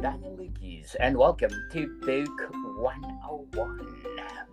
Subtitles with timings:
[0.00, 4.02] Daniel Lucas, and welcome to Book 101.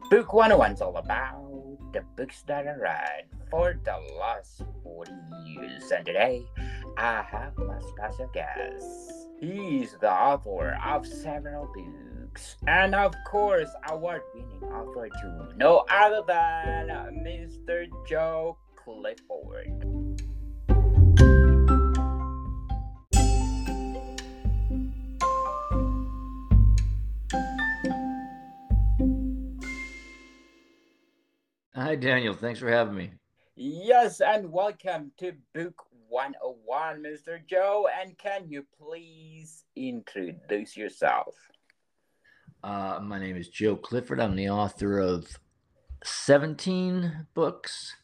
[0.10, 5.12] Book 101 is all about the books that I read for the last 40
[5.46, 5.92] years.
[5.92, 6.46] And today,
[6.98, 8.86] I have my special guest.
[9.42, 15.58] He is the author of several books, and of course, award-winning author too.
[15.58, 16.88] No other than
[17.22, 17.88] Mr.
[18.08, 19.93] Joe Clifford.
[31.94, 32.34] Hi, Daniel.
[32.34, 33.12] Thanks for having me.
[33.56, 35.76] Yes, and welcome to Book
[36.10, 37.38] 101, Mr.
[37.46, 37.88] Joe.
[38.02, 41.36] And can you please introduce yourself?
[42.64, 44.20] Uh, my name is Joe Clifford.
[44.20, 45.28] I'm the author of
[46.04, 47.96] 17 books.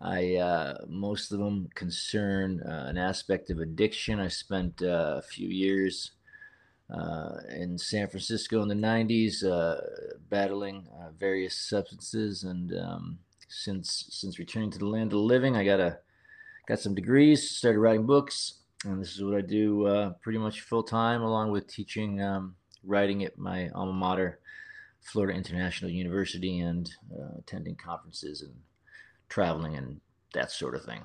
[0.00, 4.20] I uh, most of them concern uh, an aspect of addiction.
[4.20, 6.12] I spent uh, a few years
[6.94, 9.80] uh, in San Francisco in the 90s, uh,
[10.28, 15.56] battling uh, various substances, and um, since since returning to the land of the living,
[15.56, 15.98] I got a
[16.66, 20.60] got some degrees, started writing books, and this is what I do uh, pretty much
[20.60, 24.38] full time, along with teaching um, writing at my alma mater,
[25.00, 28.54] Florida International University, and uh, attending conferences and
[29.28, 30.00] traveling and
[30.32, 31.02] that sort of thing.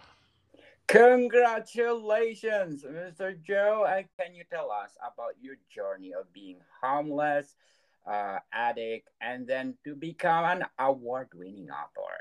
[0.89, 3.39] Congratulations, Mr.
[3.43, 3.85] Joe.
[3.87, 7.55] And can you tell us about your journey of being homeless,
[8.11, 12.17] uh, addict, and then to become an award-winning author?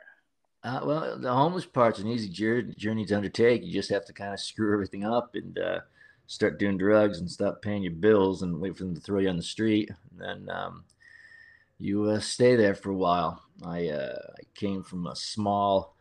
[0.62, 3.64] Uh, well, the homeless part's an easy journey to undertake.
[3.64, 5.80] You just have to kind of screw everything up and uh,
[6.26, 9.30] start doing drugs and stop paying your bills and wait for them to throw you
[9.30, 9.90] on the street.
[10.10, 10.84] And then um,
[11.78, 13.42] you uh, stay there for a while.
[13.64, 15.94] I, uh, I came from a small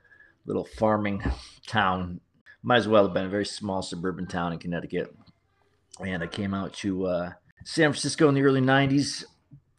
[0.45, 1.23] little farming
[1.65, 2.19] town
[2.67, 5.15] might as well have been a very small suburban town in Connecticut.
[6.01, 7.31] And I came out to uh,
[7.63, 9.23] San Francisco in the early 90s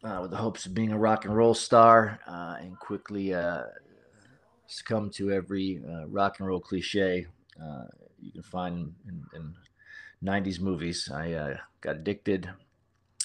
[0.03, 3.61] uh, with the hopes of being a rock and roll star uh, and quickly uh,
[4.65, 7.27] succumbed to every uh, rock and roll cliche
[7.63, 7.83] uh,
[8.19, 9.53] you can find in, in
[10.23, 11.11] 90s movies.
[11.13, 12.49] I got addicted,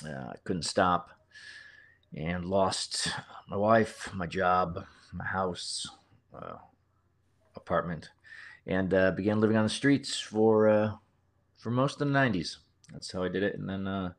[0.05, 1.09] I couldn't stop,
[2.15, 3.09] and lost
[3.49, 4.85] my wife, my job,
[5.15, 5.87] my house,
[7.57, 8.11] apartment
[8.67, 10.93] and uh, began living on the streets for uh,
[11.59, 12.57] for most of the 90s.
[12.93, 13.57] That's how I did it.
[13.59, 14.13] And then uh,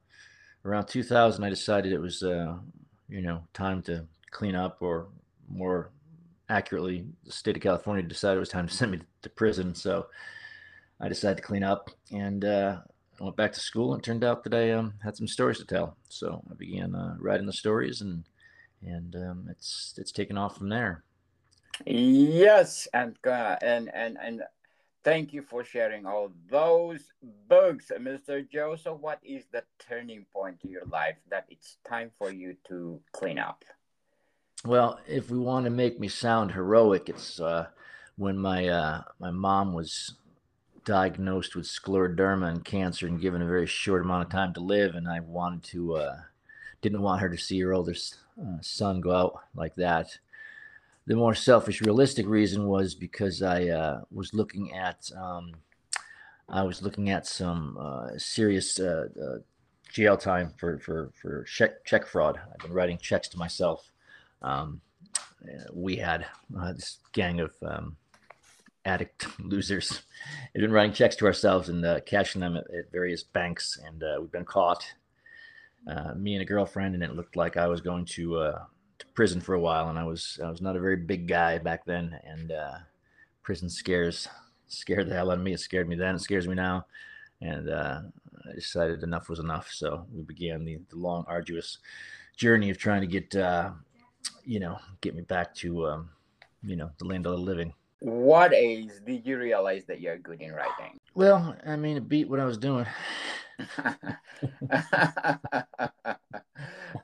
[0.64, 2.58] around 2000, I decided it was uh,
[3.08, 5.08] you know time to clean up, or
[5.48, 5.92] more
[6.50, 9.76] accurately, the state of California decided it was time to send me to prison.
[9.76, 10.08] So
[11.00, 12.44] I decided to clean up and.
[12.44, 12.78] Uh,
[13.18, 15.60] I went back to school and it turned out that I um, had some stories
[15.60, 15.96] to tell.
[16.10, 18.26] So I began uh, writing the stories and
[18.82, 21.05] and um, it's it's taken off from there.
[21.86, 24.44] Yes, and uh, and and and
[25.03, 27.12] thank you for sharing all those
[27.47, 28.50] books, Mr.
[28.50, 28.75] Joe.
[28.75, 33.02] So, what is the turning point in your life that it's time for you to
[33.12, 33.66] clean up?
[34.64, 37.68] Well, if we want to make me sound heroic, it's uh,
[38.16, 40.16] when my uh, my mom was
[40.85, 44.96] diagnosed with scleroderma and cancer and given a very short amount of time to live,
[44.96, 46.16] and I wanted to uh,
[46.81, 50.19] didn't want her to see her oldest uh, son go out like that
[51.08, 55.54] the more selfish, realistic reason was because I uh, was looking at um,
[56.50, 59.38] I was looking at some uh, serious uh, uh
[59.92, 62.40] jail time for for for check check fraud.
[62.52, 63.92] I've been writing checks to myself.
[64.42, 64.82] Um,
[65.74, 66.26] we had
[66.60, 67.98] uh, this gang of um,
[68.84, 70.02] addict losers.
[70.54, 74.04] Had been writing checks to ourselves and uh, cashing them at, at, various banks, and
[74.20, 74.94] we've been caught.
[76.16, 78.56] me and a girlfriend, and it looked like I was going to
[79.00, 81.58] to prison for a while, and I was I was not a very big guy
[81.58, 82.78] back then, and uh,
[83.44, 84.28] prison scares
[84.68, 85.54] scared the hell out of me.
[85.54, 86.16] It scared me then.
[86.16, 86.86] It scares me now,
[87.42, 88.02] and uh,
[88.50, 89.70] I decided enough was enough.
[89.72, 91.80] So we began the, the long, arduous
[92.38, 93.72] journey of trying to get uh,
[94.44, 96.10] you know get me back to um,
[96.64, 97.74] you know the land of the living.
[98.00, 101.00] What age did you realize that you're good in writing?
[101.16, 102.86] Well, I mean, it beat what I was doing.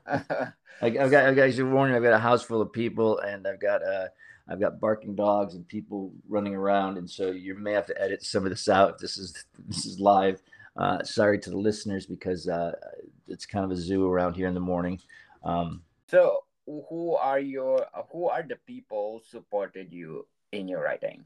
[0.82, 3.60] I've got, I've got, I you, I've got a house full of people, and I've
[3.60, 4.08] got, uh,
[4.48, 8.24] I've got barking dogs and people running around, and so you may have to edit
[8.24, 8.98] some of this out.
[8.98, 10.42] This is this is live.
[10.76, 12.72] Uh, sorry to the listeners because uh,
[13.28, 15.00] it's kind of a zoo around here in the morning.
[15.44, 21.24] Um, so, who are your who are the people supported you in your writing?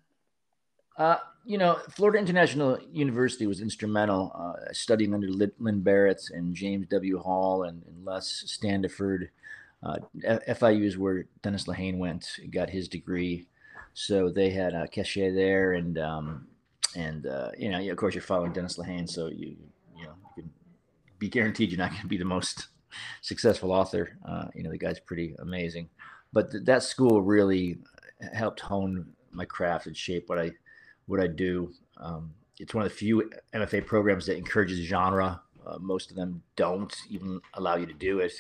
[0.99, 6.87] Uh, you know, Florida International University was instrumental uh, studying under Lynn Barrett and James
[6.89, 7.19] W.
[7.19, 9.29] Hall and, and Les Standiford.
[9.83, 9.99] Uh,
[10.49, 13.47] FIU is where Dennis Lehane went, got his degree.
[13.95, 16.47] So they had a cachet there, and um,
[16.95, 19.57] and uh, you know, of course, you're following Dennis Lehane, so you
[19.97, 20.51] you know you can
[21.19, 22.69] be guaranteed you're not going to be the most
[23.23, 24.19] successful author.
[24.27, 25.89] Uh, you know, the guy's pretty amazing.
[26.33, 27.79] But th- that school really
[28.33, 30.51] helped hone my craft and shape what I
[31.07, 31.73] what I do.
[31.99, 35.43] Um, it's one of the few MFA programs that encourages genre.
[35.67, 38.33] Uh, most of them don't even allow you to do it.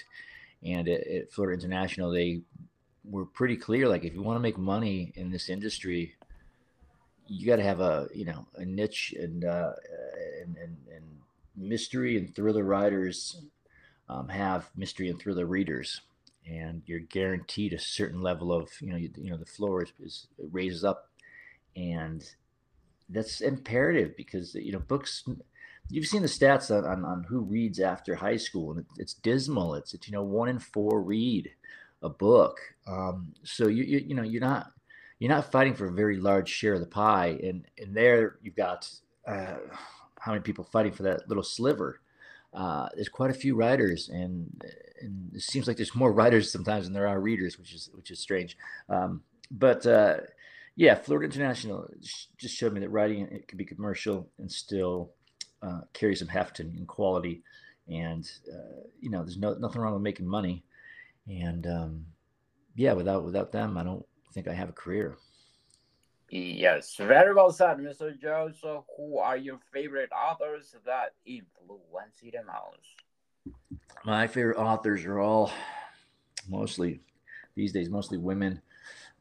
[0.64, 2.40] And at, at Florida International, they
[3.04, 3.88] were pretty clear.
[3.88, 6.16] Like, if you want to make money in this industry,
[7.28, 9.72] you got to have a you know a niche and uh,
[10.42, 11.04] and, and, and
[11.56, 13.42] mystery and thriller writers
[14.08, 16.02] um, have mystery and thriller readers,
[16.46, 19.92] and you're guaranteed a certain level of you know you, you know the floor is,
[20.00, 21.10] is raises up,
[21.74, 22.24] and
[23.08, 25.24] that's imperative because you know books.
[25.88, 29.14] You've seen the stats on, on, on who reads after high school, and it, it's
[29.14, 29.74] dismal.
[29.74, 31.50] It's, it's you know one in four read
[32.02, 32.58] a book.
[32.86, 34.72] Um, so you, you you know you're not
[35.18, 38.56] you're not fighting for a very large share of the pie, and and there you've
[38.56, 38.88] got
[39.26, 39.56] uh,
[40.18, 42.00] how many people fighting for that little sliver.
[42.52, 44.64] Uh, there's quite a few writers, and
[45.00, 48.10] and it seems like there's more writers sometimes than there are readers, which is which
[48.10, 48.56] is strange.
[48.88, 50.18] Um, but uh,
[50.74, 51.88] yeah, Florida International
[52.38, 55.12] just showed me that writing it could be commercial and still
[55.66, 57.42] uh, carry some heft and, and quality.
[57.88, 60.64] And uh, you know, there's no nothing wrong with making money.
[61.28, 62.06] And um,
[62.74, 65.16] yeah, without without them, I don't think I have a career.
[66.28, 68.18] Yes, very well said, Mr.
[68.20, 68.50] Joe.
[68.60, 73.56] So, who are your favorite authors that influence you the most?
[74.04, 75.52] My favorite authors are all
[76.48, 77.00] mostly
[77.54, 78.60] these days, mostly women.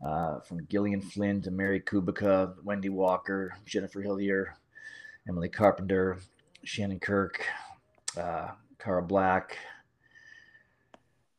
[0.06, 4.58] Uh, from Gillian Flynn to Mary Kubica, Wendy Walker, Jennifer Hillier,
[5.28, 6.20] Emily Carpenter,
[6.66, 7.46] Shannon Kirk,
[8.18, 9.58] uh, Cara Black.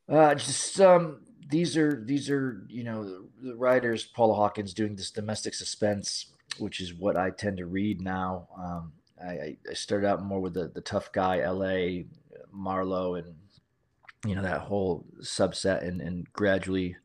[0.09, 5.11] Uh, just um, these are these are you know the writers Paula Hawkins doing this
[5.11, 6.27] domestic suspense,
[6.59, 8.49] which is what I tend to read now.
[8.57, 8.93] Um,
[9.23, 12.07] I, I started out more with the the tough guy L.A.
[12.53, 13.35] Marlowe and
[14.25, 16.97] you know that whole subset, and and gradually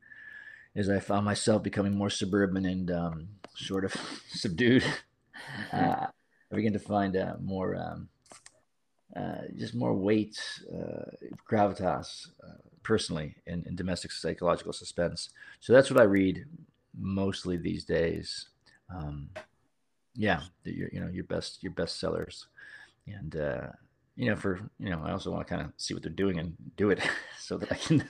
[0.75, 3.93] as I found myself becoming more suburban and um, sort of
[4.29, 4.85] subdued,
[5.73, 6.07] uh,
[6.51, 8.09] I began to find uh, more um,
[9.15, 10.41] uh, just more weight,
[10.73, 11.11] uh,
[11.49, 12.53] gravitas uh,
[12.83, 15.29] personally in, in, domestic psychological suspense.
[15.59, 16.45] So that's what I read
[16.97, 18.47] mostly these days.
[18.93, 19.29] Um,
[20.15, 22.47] yeah, your you know your best your best sellers,
[23.07, 23.67] and uh,
[24.15, 26.39] you know for you know I also want to kind of see what they're doing
[26.39, 26.99] and do it
[27.39, 28.07] so that I can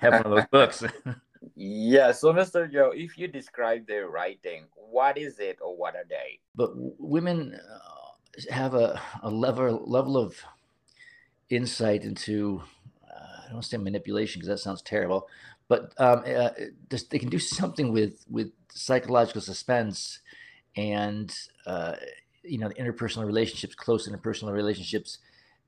[0.00, 0.84] have one of those books.
[1.54, 2.12] yeah.
[2.12, 2.70] So, Mr.
[2.70, 6.40] Joe, if you describe their writing, what is it or what are they?
[6.54, 7.58] But women
[8.50, 10.42] have a, a level level of
[11.50, 12.62] insight into
[13.52, 15.28] I don't say manipulation because that sounds terrible,
[15.68, 16.50] but um, uh,
[16.90, 20.20] just, they can do something with with psychological suspense
[20.76, 21.34] and
[21.66, 21.94] uh,
[22.42, 25.18] you know the interpersonal relationships, close interpersonal relationships,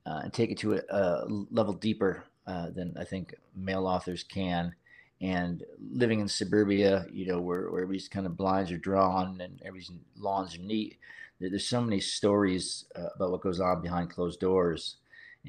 [0.05, 4.23] uh, and take it to a, a level deeper uh, than I think male authors
[4.23, 4.75] can.
[5.21, 9.59] And living in suburbia, you know, where, where everybody's kind of blinds are drawn and
[9.61, 10.97] everybody's lawns are neat.
[11.39, 14.97] There's so many stories uh, about what goes on behind closed doors,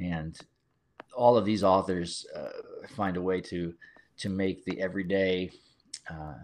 [0.00, 0.38] and
[1.16, 2.48] all of these authors uh,
[2.96, 3.74] find a way to
[4.18, 5.50] to make the everyday,
[6.10, 6.34] uh,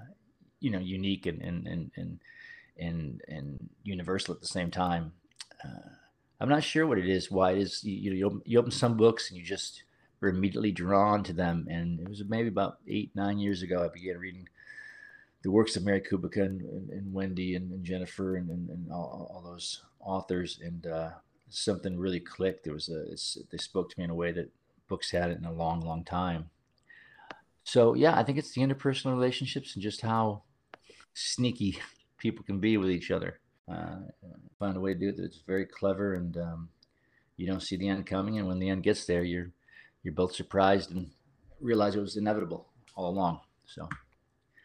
[0.61, 2.21] you know, unique and and and and
[2.79, 5.13] and, and universal at the same time.
[5.65, 5.91] Uh,
[6.41, 7.31] I'm not sure what it is.
[7.31, 9.85] Why it is you you, you open some books and you just
[10.23, 11.67] are immediately drawn to them.
[11.71, 14.49] And it was maybe about eight nine years ago I began reading
[15.43, 19.31] the works of Mary Kubica and, and, and Wendy and, and Jennifer and, and, all,
[19.33, 21.11] all, those authors and uh,
[21.51, 22.65] something really clicked.
[22.65, 23.05] There was a
[23.51, 24.51] they spoke to me in a way that
[24.89, 26.51] books hadn't in a long, long time.
[27.65, 30.43] So yeah, I think it's the interpersonal relationships and just how
[31.15, 31.79] sneaky
[32.19, 33.41] people can be with each other.
[33.69, 33.97] Uh,
[34.59, 36.69] find a way to do it that's very clever and um,
[37.37, 38.39] you don't see the end coming.
[38.39, 39.51] And when the end gets there, you're
[40.05, 41.11] you're both surprised and
[41.61, 43.41] realize it was inevitable all along.
[43.67, 43.89] So.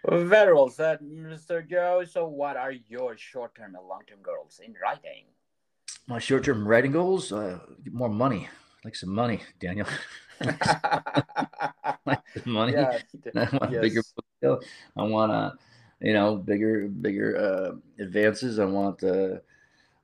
[0.09, 1.67] Very well said, Mr.
[1.67, 2.03] Joe.
[2.09, 5.25] So, what are your short-term and long-term goals in writing?
[6.07, 8.47] My short-term writing goals: uh, get more money
[8.85, 9.87] like some money, Daniel.
[10.39, 12.73] like some money.
[12.73, 12.99] Yeah,
[13.35, 13.81] I want yes.
[13.81, 14.01] bigger
[14.95, 15.51] I want uh,
[15.99, 18.59] you know, bigger, bigger uh, advances.
[18.59, 19.37] I want uh,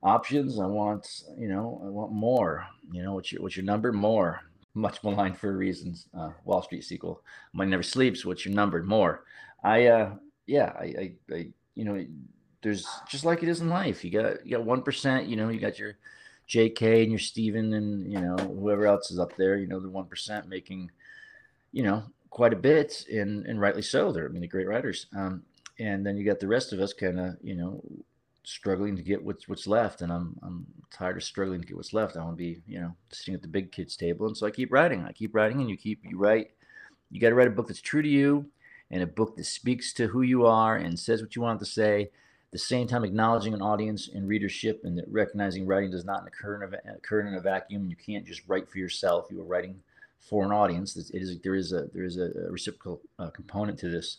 [0.02, 0.60] options.
[0.60, 2.66] I want, you know, I want more.
[2.92, 3.92] You know, what's your what's your number?
[3.92, 4.42] More.
[4.76, 6.08] Much maligned for reasons.
[6.18, 7.22] Uh, Wall Street sequel.
[7.54, 8.26] Money never sleeps.
[8.26, 8.82] What's your number?
[8.82, 9.24] More.
[9.64, 10.16] I uh,
[10.46, 12.06] yeah, I, I, I you know,
[12.62, 14.04] there's just like it is in life.
[14.04, 15.28] You got you got one percent.
[15.28, 15.98] You know, you got your
[16.48, 17.04] J.K.
[17.04, 19.58] and your Steven and you know whoever else is up there.
[19.58, 20.92] You know the one percent making,
[21.72, 24.12] you know, quite a bit, and and rightly so.
[24.12, 25.08] They're I mean, the great writers.
[25.16, 25.44] Um,
[25.80, 27.82] and then you got the rest of us kind of you know
[28.44, 30.02] struggling to get what's what's left.
[30.02, 32.18] And I'm I'm tired of struggling to get what's left.
[32.18, 34.28] I want to be, you know, sitting at the big kids table.
[34.28, 35.06] And so I keep writing.
[35.06, 36.52] I keep writing, and you keep you write.
[37.10, 38.50] You got to write a book that's true to you,
[38.94, 41.66] and a book that speaks to who you are and says what you want to
[41.66, 42.04] say.
[42.04, 46.28] At the same time, acknowledging an audience and readership, and that recognizing writing does not
[46.28, 47.90] occur in a, occur in a vacuum.
[47.90, 49.26] You can't just write for yourself.
[49.30, 49.82] You are writing
[50.20, 50.96] for an audience.
[50.96, 54.18] It is there is a there is a reciprocal uh, component to this,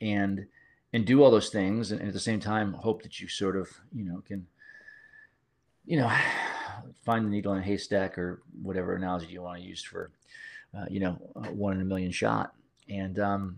[0.00, 0.46] and
[0.92, 3.56] and do all those things, and, and at the same time hope that you sort
[3.56, 4.46] of you know can
[5.84, 6.10] you know,
[7.04, 10.10] find the needle in a haystack or whatever analogy you want to use for,
[10.76, 11.12] uh, you know,
[11.52, 12.54] one in a million shot.
[12.88, 13.56] And um,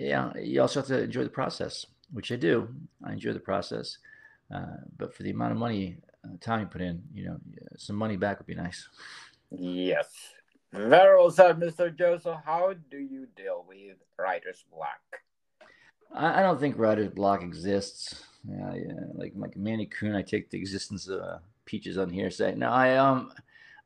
[0.00, 2.68] yeah, you also have to enjoy the process, which I do.
[3.04, 3.98] I enjoy the process,
[4.54, 7.36] uh, but for the amount of money, uh, time you put in, you know,
[7.76, 8.88] some money back would be nice.
[9.50, 10.06] Yes.
[10.72, 11.94] Very well said, Mr.
[11.94, 12.38] Joseph.
[12.44, 15.00] How do you deal with writer's block?
[16.14, 18.24] I, I don't think writer's block exists.
[18.48, 19.00] Yeah, yeah.
[19.12, 22.30] Like like Manny Kuhn, I take the existence of uh, peaches on here.
[22.30, 23.32] Say no, I um,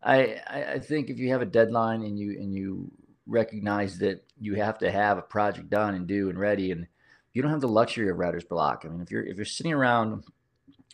[0.02, 2.90] I I think if you have a deadline and you and you
[3.26, 6.86] recognize that you have to have a project done and do and ready, and
[7.32, 8.82] you don't have the luxury of writer's block.
[8.84, 10.24] I mean, if you're if you're sitting around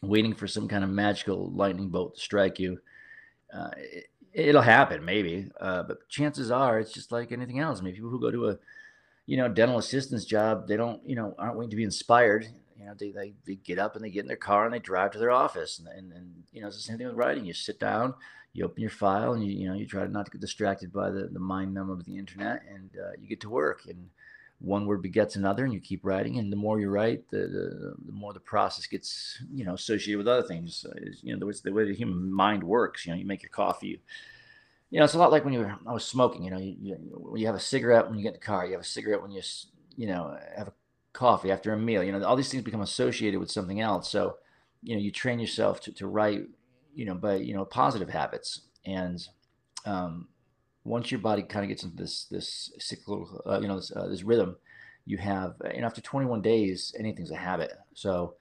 [0.02, 2.78] waiting for some kind of magical lightning bolt to strike you,
[3.52, 3.70] uh,
[4.32, 7.80] it, will happen maybe, uh, but chances are it's just like anything else.
[7.80, 8.58] I mean, people who go to a
[9.26, 12.48] you know dental assistance job, they don't you know aren't waiting to be inspired
[12.80, 14.78] you know, they, they, they get up and they get in their car and they
[14.78, 15.78] drive to their office.
[15.78, 17.44] And, and, and, you know, it's the same thing with writing.
[17.44, 18.14] You sit down,
[18.52, 20.92] you open your file and you, you know, you try to not to get distracted
[20.92, 24.08] by the, the mind numb of the internet and uh, you get to work and
[24.60, 26.38] one word begets another and you keep writing.
[26.38, 30.18] And the more you write, the, the, the more the process gets, you know, associated
[30.18, 30.84] with other things.
[30.88, 33.42] Uh, you know, the way, the way the human mind works, you know, you make
[33.42, 33.98] your coffee, you,
[34.90, 36.76] you know, it's a lot like when you were, I was smoking, you know, you,
[36.80, 39.22] you, you have a cigarette when you get in the car, you have a cigarette
[39.22, 39.40] when you,
[39.96, 40.72] you know, have a
[41.12, 42.02] coffee after a meal.
[42.02, 44.10] You know, all these things become associated with something else.
[44.10, 44.36] So,
[44.82, 46.42] you know, you train yourself to, to write,
[46.94, 48.62] you know, by, you know, positive habits.
[48.84, 49.20] And
[49.84, 50.28] um,
[50.84, 54.08] once your body kind of gets into this, this cyclical, uh, you know, this, uh,
[54.08, 54.56] this rhythm,
[55.06, 57.72] you have, and after 21 days, anything's a habit.
[57.94, 58.34] So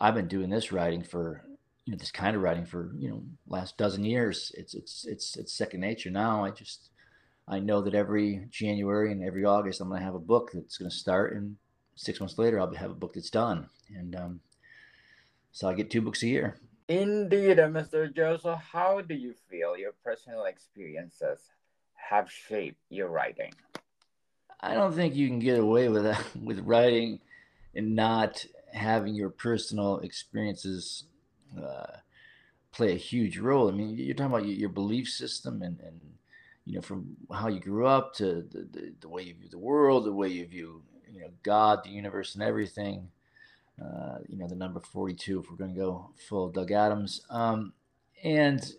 [0.00, 1.44] I've been doing this writing for,
[1.84, 4.52] you know, this kind of writing for, you know, last dozen years.
[4.56, 6.44] It's, it's, it's, it's second nature now.
[6.44, 6.90] I just,
[7.48, 10.78] I know that every January and every August, I'm going to have a book that's
[10.78, 11.56] going to start and
[11.96, 13.68] six months later, I'll have a book that's done.
[13.94, 14.40] And um,
[15.52, 16.58] so I get two books a year.
[16.88, 18.14] Indeed, Mr.
[18.14, 21.40] Joseph, how do you feel your personal experiences
[21.94, 23.52] have shaped your writing?
[24.60, 27.20] I don't think you can get away with that, with writing
[27.74, 31.04] and not having your personal experiences
[31.60, 31.98] uh,
[32.72, 33.68] play a huge role.
[33.68, 36.00] I mean, you're talking about your belief system and, and
[36.64, 39.58] you know, from how you grew up to the, the, the way you view the
[39.58, 43.08] world, the way you view you know God, the universe, and everything.
[43.82, 47.20] Uh, you know the number 42 if we're going to go full Doug Adams.
[47.28, 47.74] Um,
[48.24, 48.72] and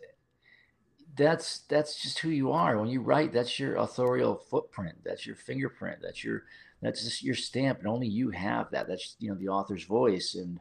[1.16, 2.78] that's that's just who you are.
[2.78, 4.98] When you write, that's your authorial footprint.
[5.04, 6.00] That's your fingerprint.
[6.02, 6.44] That's your
[6.82, 8.88] that's just your stamp, and only you have that.
[8.88, 10.60] That's you know the author's voice, and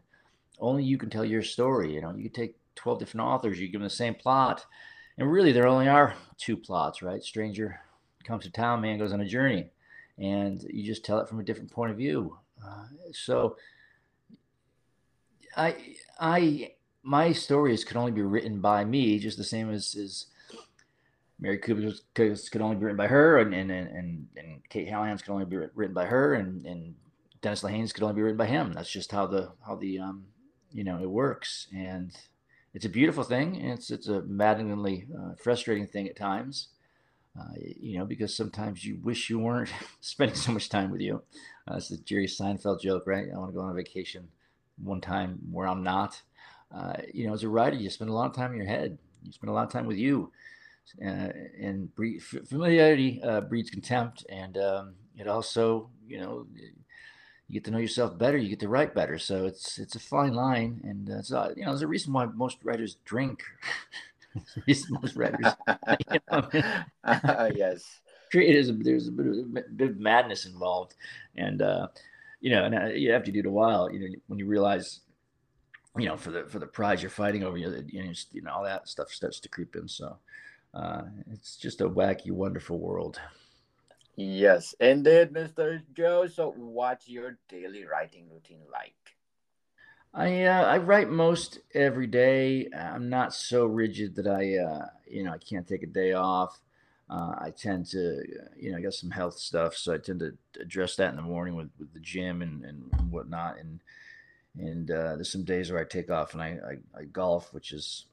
[0.58, 1.94] only you can tell your story.
[1.94, 4.64] You know, you can take 12 different authors, you give them the same plot,
[5.18, 7.22] and really there only are two plots, right?
[7.22, 7.80] Stranger
[8.24, 9.70] comes to town, man goes on a journey
[10.18, 12.36] and you just tell it from a different point of view.
[12.64, 13.56] Uh, so
[15.56, 15.76] I,
[16.18, 20.26] I, my stories could only be written by me, just the same as, as
[21.38, 25.32] Mary Kubica's could only be written by her, and and and, and Kate Hallahan's could
[25.32, 26.94] only be written by her, and and
[27.42, 28.72] Dennis Lehane's could only be written by him.
[28.72, 30.24] That's just how the how the um
[30.72, 32.16] you know it works, and
[32.72, 33.56] it's a beautiful thing.
[33.56, 36.68] And it's it's a maddeningly uh, frustrating thing at times.
[37.38, 39.68] Uh, you know, because sometimes you wish you weren't
[40.00, 41.22] spending so much time with you.
[41.70, 43.26] Uh, it's the Jerry Seinfeld joke, right?
[43.32, 44.28] I want to go on a vacation
[44.82, 46.22] one time where I'm not.
[46.74, 48.98] Uh, you know, as a writer, you spend a lot of time in your head.
[49.22, 50.32] You spend a lot of time with you,
[51.04, 51.90] uh, and
[52.46, 56.46] familiarity uh, breeds contempt, and um, it also, you know,
[57.48, 58.36] you get to know yourself better.
[58.36, 59.18] You get to write better.
[59.18, 62.26] So it's it's a fine line, and it's uh, you know, there's a reason why
[62.26, 63.42] most writers drink.
[64.90, 65.52] most writers.
[66.10, 66.48] you know,
[67.04, 67.84] uh, yes.
[68.30, 70.94] Creators, there's a bit of, bit of madness involved,
[71.36, 71.86] and uh,
[72.40, 73.90] you know, and uh, you have to do it a while.
[73.90, 75.00] You know, when you realize,
[75.96, 78.64] you know, for the for the prize you're fighting over, you know, you know all
[78.64, 79.86] that stuff starts to creep in.
[79.86, 80.18] So
[80.74, 81.02] uh,
[81.32, 83.20] it's just a wacky, wonderful world.
[84.16, 85.82] Yes, indeed, Mr.
[85.92, 86.26] Joe.
[86.26, 89.15] So, what's your daily writing routine like?
[90.16, 92.68] I uh, I write most every day.
[92.74, 96.58] I'm not so rigid that I uh, you know I can't take a day off.
[97.10, 98.22] Uh, I tend to
[98.56, 101.22] you know I got some health stuff, so I tend to address that in the
[101.22, 103.58] morning with, with the gym and, and whatnot.
[103.58, 103.80] And
[104.58, 106.58] and uh, there's some days where I take off and I,
[106.96, 108.06] I, I golf, which is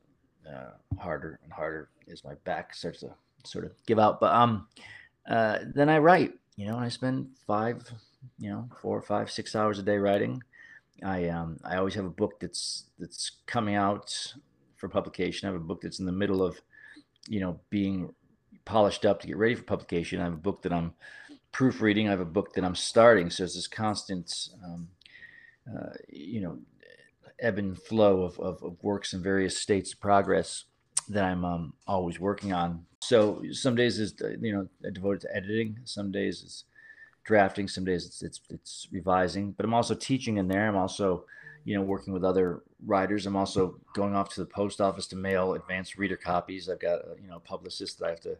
[0.46, 3.12] uh, harder and harder as my back starts to
[3.46, 4.20] sort of give out.
[4.20, 4.68] But um,
[5.26, 7.90] uh, then I write, you know, and I spend five,
[8.38, 10.44] you know, four, five, six hours a day writing.
[11.04, 14.34] I um, I always have a book that's that's coming out
[14.78, 15.48] for publication.
[15.48, 16.60] I have a book that's in the middle of,
[17.28, 18.14] you know, being
[18.66, 20.20] polished up to get ready for publication.
[20.20, 20.94] I have a book that I'm
[21.54, 22.08] proofreading.
[22.08, 23.30] I have a book that I'm starting.
[23.30, 24.90] So it's this constant, um,
[25.68, 26.60] uh, you know,
[27.40, 30.66] ebb and flow of, of, of, works in various states of progress
[31.10, 32.86] that I'm um, always working on.
[33.02, 35.80] So some days is you know devoted to editing.
[35.84, 36.66] Some days it's
[37.24, 37.68] drafting.
[37.68, 39.52] Some days it's it's it's revising.
[39.52, 40.68] But I'm also teaching in there.
[40.68, 41.26] I'm also
[41.66, 43.26] you know working with other writers.
[43.26, 46.70] I'm also going off to the post office to mail advanced reader copies.
[46.70, 48.38] I've got you know a publicist that I have to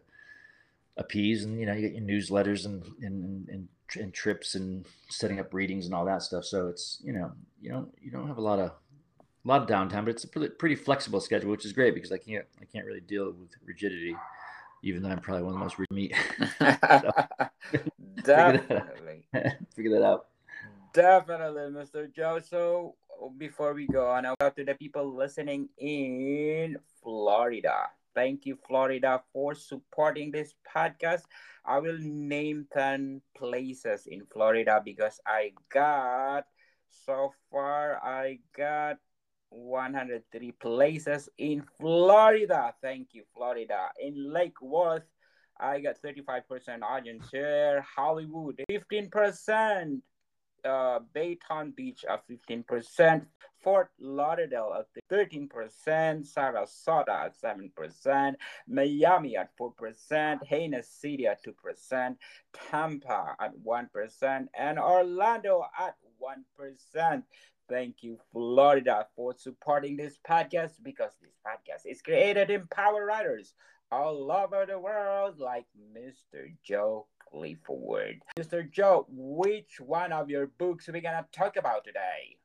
[0.96, 5.40] appease, and you know you get your newsletters and and and, and trips and setting
[5.40, 6.44] up readings and all that stuff.
[6.44, 8.72] So it's you know you don't you don't have a lot of
[9.44, 12.12] a lot of downtime, but it's a pretty, pretty flexible schedule, which is great because
[12.12, 14.16] I can't I can't really deal with rigidity,
[14.82, 16.14] even though I'm probably one of the most meat.
[18.24, 19.26] Definitely.
[19.74, 20.26] Figure that out.
[20.92, 22.12] Definitely, Mr.
[22.12, 22.40] Joe.
[22.40, 22.94] So
[23.38, 27.90] before we go on, out to the people listening in Florida.
[28.14, 31.22] Thank you, Florida, for supporting this podcast.
[31.64, 36.46] I will name 10 places in Florida because I got
[36.88, 38.98] so far I got
[39.50, 42.74] 103 places in Florida.
[42.82, 43.88] Thank you, Florida.
[43.98, 45.04] In Lake Worth,
[45.58, 47.84] I got 35% audience share.
[47.96, 50.00] Hollywood, 15%.
[50.64, 53.26] Uh, Beach at 15%.
[53.62, 55.48] Fort Lauderdale at 13%.
[56.26, 58.34] Sarasota at 7%.
[58.66, 60.46] Miami at 4%.
[60.46, 62.16] Haines City at 2%.
[62.70, 64.46] Tampa at 1%.
[64.58, 67.22] And Orlando at 1%.
[67.68, 73.54] Thank you, Florida, for supporting this podcast because this podcast is created in power writers
[73.90, 75.66] all over the world, like
[75.96, 76.54] Mr.
[76.62, 78.20] Joe Clifford.
[78.38, 78.70] Mr.
[78.70, 82.36] Joe, which one of your books are we gonna talk about today?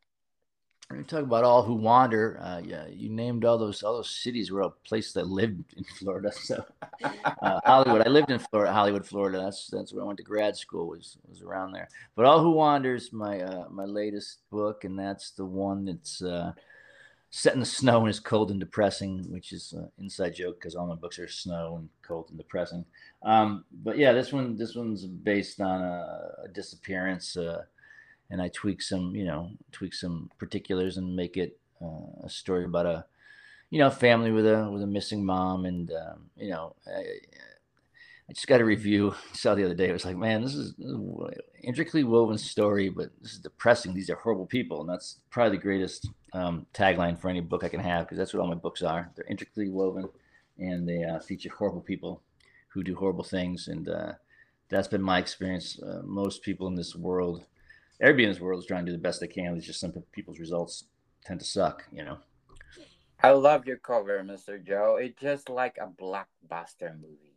[0.90, 2.40] We're going to talk about all who wander.
[2.42, 5.84] Uh, yeah, you named all those all those cities were a place that lived in
[5.84, 6.32] Florida.
[6.42, 6.66] So
[7.04, 9.38] uh, Hollywood, I lived in Florida, Hollywood, Florida.
[9.38, 10.88] That's that's where I went to grad school.
[10.88, 11.90] Was was around there.
[12.16, 16.54] But all who wanders, my uh, my latest book, and that's the one that's uh,
[17.32, 20.76] set in the snow and is cold and depressing, which is an inside joke because
[20.76, 22.86] all my books are snow and cold and depressing.
[23.24, 27.38] Um, but yeah, this one this one's based on a, a disappearance.
[27.38, 27.64] Uh,
[28.32, 32.66] and I tweak some, you know, tweak some particulars and make it uh, a story
[32.66, 33.06] about a,
[33.70, 37.04] you know, family with a with a missing mom, and um, you know, I,
[38.30, 39.16] I just got a review.
[39.34, 39.90] Saw the other day.
[39.90, 40.76] It was like, man, this is
[41.64, 43.94] intricately woven story, but this is depressing.
[43.94, 47.70] These are horrible people, and that's probably the greatest um, tagline for any book I
[47.70, 49.12] can have because that's what all my books are.
[49.16, 50.08] They're intricately woven,
[50.60, 52.22] and they uh, feature horrible people
[52.68, 54.14] who do horrible things, and uh,
[54.70, 55.82] that's been my experience.
[55.82, 57.46] Uh, most people in this world
[58.00, 59.56] everybody in this world is trying to do the best they can.
[59.56, 60.86] It's just some people's results
[61.26, 62.18] tend to suck, you know.
[63.22, 64.66] I love your cover, Mr.
[64.66, 64.98] Joe.
[65.02, 67.29] It's just like a blockbuster movie.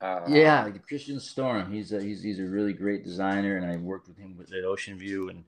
[0.00, 1.70] Uh, yeah, Christian Storm.
[1.70, 4.64] He's a he's he's a really great designer, and I worked with him with at
[4.64, 5.44] Oceanview and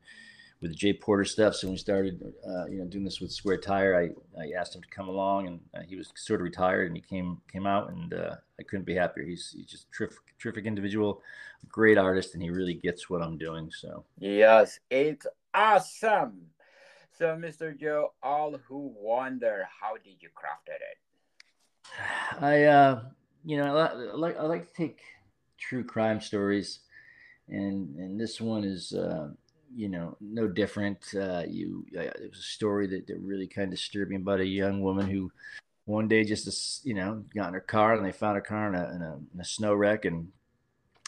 [0.60, 1.54] with the Jay Porter stuff.
[1.54, 4.76] So when we started, uh, you know, doing this with Square Tire, I, I asked
[4.76, 7.66] him to come along, and uh, he was sort of retired, and he came came
[7.66, 9.24] out, and uh, I couldn't be happier.
[9.24, 11.22] He's he's just terrific, terrific individual,
[11.68, 13.70] great artist, and he really gets what I'm doing.
[13.72, 16.46] So yes, it's awesome.
[17.18, 17.78] So, Mr.
[17.78, 20.80] Joe, all who wonder how did you craft it?
[22.40, 23.02] I, uh,
[23.44, 25.00] you know, I like I like to take
[25.58, 26.80] true crime stories,
[27.48, 28.92] and and this one is.
[28.92, 29.30] Uh,
[29.74, 30.98] you know, no different.
[31.14, 34.40] Uh, you, uh, it was a story that, that really kind of disturbed me about
[34.40, 35.32] a young woman who
[35.84, 38.74] one day just, you know, got in her car and they found her car in
[38.74, 40.28] a, in a, in a snow wreck and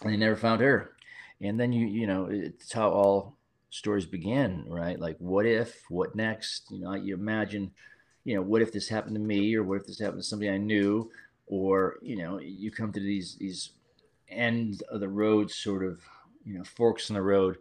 [0.04, 0.92] they never found her.
[1.40, 3.36] And then you, you know, it's how all
[3.70, 4.98] stories begin, right?
[4.98, 6.70] Like, what if, what next?
[6.70, 7.70] You know, you imagine,
[8.24, 10.50] you know, what if this happened to me or what if this happened to somebody
[10.50, 11.10] I knew?
[11.46, 13.70] Or, you know, you come to these, these
[14.28, 16.00] end of the road sort of,
[16.44, 17.59] you know, forks in the road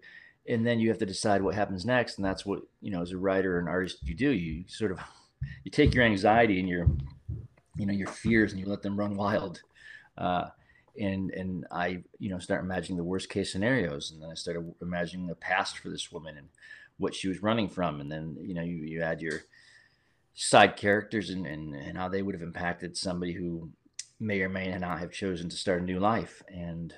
[0.48, 3.12] and then you have to decide what happens next and that's what you know as
[3.12, 4.32] a writer and artist you do.
[4.32, 5.00] You sort of
[5.64, 6.88] you take your anxiety and your
[7.78, 9.62] you know your fears and you let them run wild.
[10.18, 10.50] Uh,
[11.00, 14.72] and and i you know start imagining the worst case scenarios and then i started
[14.80, 16.48] imagining the past for this woman and
[16.98, 19.42] what she was running from and then you know you, you add your
[20.36, 23.70] side characters and, and and how they would have impacted somebody who
[24.20, 26.94] may or may not have chosen to start a new life and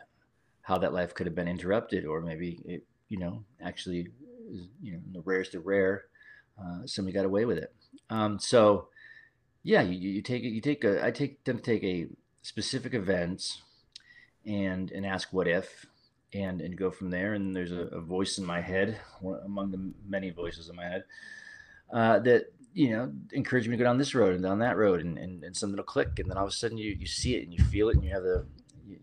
[0.61, 4.07] how that life could have been interrupted or maybe it you know, actually,
[4.81, 6.05] you know, the rarest of rare,
[6.59, 7.73] uh, somebody got away with it.
[8.09, 8.87] Um, so,
[9.63, 10.49] yeah, you, you take it.
[10.49, 11.03] You take a.
[11.03, 12.07] I take them to take a
[12.41, 13.61] specific events
[14.45, 15.87] and and ask what if,
[16.33, 17.33] and and go from there.
[17.33, 18.99] And there's a, a voice in my head,
[19.43, 21.03] among the many voices in my head,
[21.91, 24.99] uh, that you know encourage me to go down this road and down that road,
[24.99, 27.35] and, and and something will click, and then all of a sudden you you see
[27.35, 28.45] it and you feel it, and you have the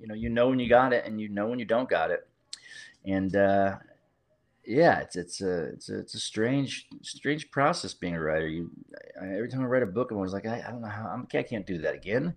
[0.01, 2.11] you know you know when you got it, and you know when you don't got
[2.11, 2.29] it,
[3.05, 3.77] and uh,
[4.65, 8.47] yeah, it's it's a it's a it's a strange strange process being a writer.
[8.47, 8.71] You
[9.21, 11.07] I, every time I write a book, I'm always like, I, I don't know how
[11.07, 12.35] I'm, I can't do that again.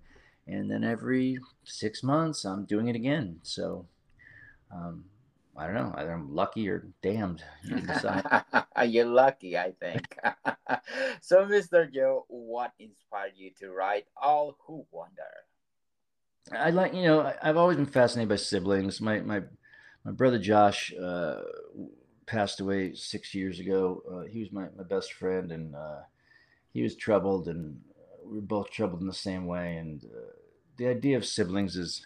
[0.48, 3.40] And then every six months, I'm doing it again.
[3.44, 3.88] So
[4.72, 5.06] um,
[5.58, 5.94] I don't know.
[5.98, 7.44] Either I'm lucky or damned.
[7.64, 7.82] You
[8.86, 10.18] You're lucky, I think.
[11.22, 11.92] so, Mr.
[11.92, 15.12] Joe, what inspired you to write All Who Wander?
[16.52, 19.02] I like, you know, I, have always been fascinated by siblings.
[19.02, 19.42] My my
[20.04, 20.94] my brother Josh.
[20.94, 21.42] Uh,
[22.26, 24.02] passed away six years ago.
[24.12, 26.02] Uh, he was my, my best friend, and uh,
[26.74, 27.80] he was troubled, and
[28.24, 29.78] we were both troubled in the same way.
[29.78, 30.32] And uh,
[30.78, 32.06] the idea of siblings is,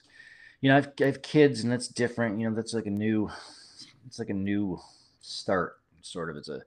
[0.62, 2.40] you know, I've, I have kids, and that's different.
[2.40, 3.30] You know, that's like a new,
[4.08, 4.80] it's like a new
[5.22, 6.38] start, sort of.
[6.38, 6.62] It's a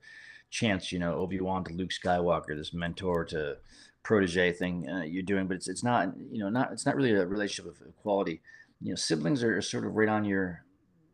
[0.53, 3.57] chance, you know, Obi Wan to Luke Skywalker, this mentor to
[4.05, 7.12] protege thing uh, you're doing, but it's it's not, you know, not it's not really
[7.12, 8.41] a relationship of equality.
[8.81, 10.65] You know, siblings are sort of right on your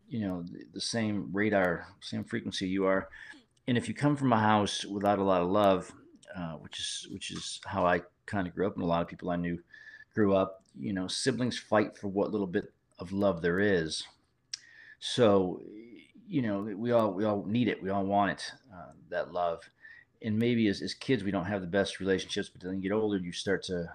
[0.09, 3.09] you know the, the same radar, same frequency you are.
[3.67, 5.93] And if you come from a house without a lot of love,
[6.37, 9.09] uh, which is which is how I kind of grew up, and a lot of
[9.09, 9.59] people I knew
[10.15, 10.65] grew up.
[10.79, 14.03] You know, siblings fight for what little bit of love there is.
[15.01, 15.63] So,
[16.29, 17.83] you know, we all we all need it.
[17.83, 19.69] We all want it, uh, that love.
[20.23, 22.93] And maybe as, as kids, we don't have the best relationships, but then you get
[22.93, 23.91] older, you start to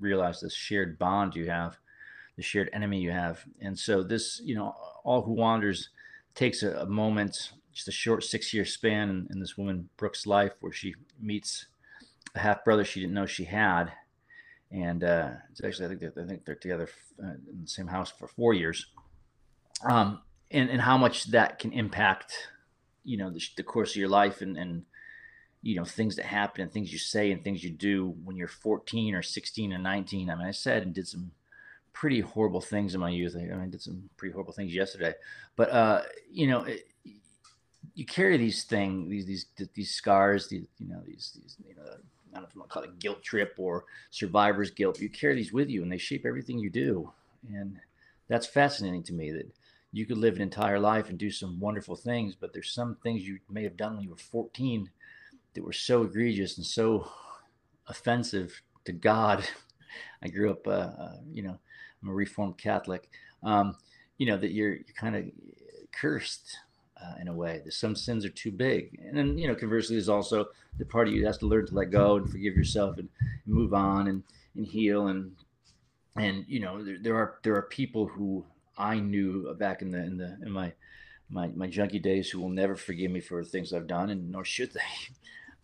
[0.00, 1.78] realize this shared bond you have
[2.38, 3.44] the shared enemy you have.
[3.60, 4.72] And so this, you know,
[5.02, 5.90] all who wanders
[6.36, 10.24] takes a, a moment, just a short six year span in, in, this woman Brooke's
[10.24, 11.66] life where she meets
[12.36, 13.92] a half brother she didn't know she had.
[14.70, 16.88] And uh, it's actually, I think, they're, I think they're together
[17.20, 18.86] uh, in the same house for four years.
[19.84, 22.48] Um, and, and how much that can impact,
[23.04, 24.84] you know, the, the course of your life and, and,
[25.62, 28.48] you know, things that happen and things you say and things you do when you're
[28.48, 30.30] 14 or 16 and 19.
[30.30, 31.32] I mean, I said and did some
[31.92, 33.34] pretty horrible things in my youth.
[33.36, 35.14] I, mean, I did some pretty horrible things yesterday,
[35.56, 36.86] but uh, you know, it,
[37.94, 41.82] you carry these things, these these these scars, these you know these these you know.
[41.82, 45.00] I don't know if you want to call it a guilt trip or survivor's guilt.
[45.00, 47.10] You carry these with you, and they shape everything you do.
[47.52, 47.80] And
[48.28, 49.50] that's fascinating to me that
[49.92, 53.26] you could live an entire life and do some wonderful things, but there's some things
[53.26, 54.90] you may have done when you were 14
[55.54, 57.10] that were so egregious and so
[57.86, 59.44] offensive to God.
[60.22, 61.58] I grew up, uh, uh, you know,
[62.02, 63.08] I'm a Reformed Catholic.
[63.42, 63.76] Um,
[64.18, 65.24] you know that you're you're kind of
[65.92, 66.58] cursed
[67.00, 67.62] uh, in a way.
[67.64, 70.46] That some sins are too big, and then you know conversely, there's also
[70.78, 73.08] the part of you that has to learn to let go and forgive yourself and,
[73.46, 74.22] and move on and
[74.56, 75.32] and heal and
[76.16, 78.44] and you know there, there are there are people who
[78.78, 80.72] I knew back in the in the in my
[81.28, 84.44] my my junkie days who will never forgive me for things I've done, and nor
[84.44, 84.80] should they.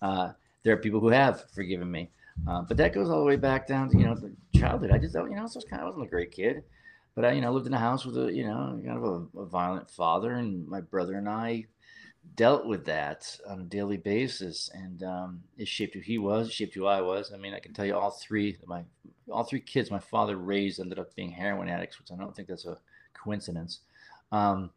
[0.02, 0.32] Uh,
[0.64, 2.10] there are people who have forgiven me,
[2.46, 4.16] uh, but that goes all the way back down to you know
[4.54, 4.90] childhood.
[4.90, 6.62] I just you know I was kind of I wasn't a great kid,
[7.14, 9.38] but I you know lived in a house with a you know kind of a,
[9.38, 11.66] a violent father, and my brother and I
[12.34, 16.74] dealt with that on a daily basis, and um, it shaped who he was, shaped
[16.74, 17.32] who I was.
[17.32, 18.82] I mean, I can tell you all three my
[19.30, 22.48] all three kids my father raised ended up being heroin addicts, which I don't think
[22.48, 22.78] that's a
[23.24, 23.80] coincidence.
[24.30, 24.70] Um,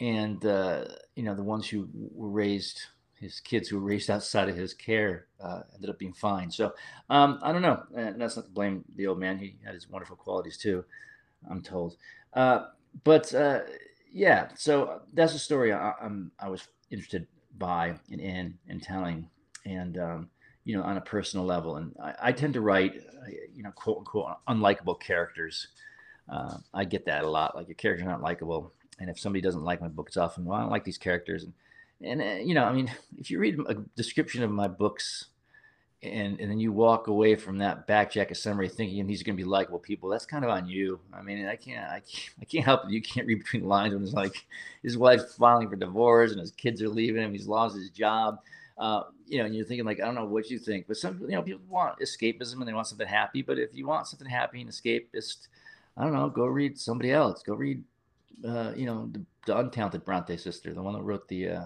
[0.00, 2.80] and uh, you know the ones who were raised
[3.20, 6.50] his kids who were raised outside of his care uh, ended up being fine.
[6.50, 6.72] So
[7.10, 7.82] um, I don't know.
[7.94, 9.38] And that's not to blame the old man.
[9.38, 10.84] He had his wonderful qualities too,
[11.50, 11.96] I'm told.
[12.32, 12.68] Uh,
[13.04, 13.60] but uh,
[14.10, 17.26] yeah, so that's a story I, am I was interested
[17.58, 19.28] by and in and telling,
[19.66, 20.30] and um,
[20.64, 21.76] you know, on a personal level.
[21.76, 23.02] And I, I, tend to write,
[23.54, 25.68] you know, quote unquote, unlikable characters.
[26.30, 27.56] Uh, I get that a lot.
[27.56, 30.58] Like your character's not likable, and if somebody doesn't like my book, it's often well,
[30.58, 31.44] I don't like these characters.
[31.44, 31.52] And
[32.02, 35.26] and uh, you know, I mean, if you read a description of my books,
[36.02, 39.36] and and then you walk away from that back jacket summary thinking these are going
[39.36, 41.00] to be likable people, that's kind of on you.
[41.12, 42.90] I mean, I can't, I can't, I can't help it.
[42.90, 44.46] You can't read between the lines when it's like
[44.82, 48.40] his wife's filing for divorce and his kids are leaving him, he's lost his job.
[48.78, 51.20] Uh, you know, and you're thinking like, I don't know what you think, but some,
[51.20, 53.42] you know, people want escapism and they want something happy.
[53.42, 55.48] But if you want something happy and escapist,
[55.96, 57.42] I don't know, go read somebody else.
[57.42, 57.82] Go read,
[58.46, 61.48] uh, you know, the, the untalented Bronte sister, the one that wrote the.
[61.48, 61.64] Uh,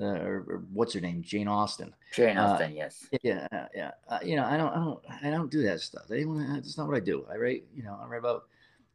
[0.00, 1.92] uh, or, or, what's her name, Jane Austen.
[2.14, 3.06] Jane uh, Austen, uh, yes.
[3.22, 3.90] Yeah, yeah.
[4.08, 6.04] Uh, you know, I don't, I don't, I don't do that stuff.
[6.08, 7.26] That's not what I do.
[7.30, 8.44] I write, you know, I write about